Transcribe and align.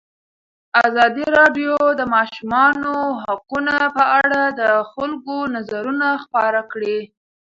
ازادي 0.85 1.25
راډیو 1.37 1.75
د 1.93 1.97
د 1.99 2.01
ماشومانو 2.15 2.95
حقونه 3.23 3.75
په 3.95 4.03
اړه 4.21 4.41
د 4.59 4.61
خلکو 4.91 5.35
نظرونه 5.55 6.07
خپاره 6.23 6.61
کړي. 6.71 6.97